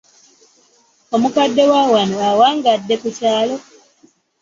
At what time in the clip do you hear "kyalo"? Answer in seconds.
3.17-3.55